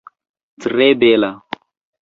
[0.65, 1.31] Tre bela!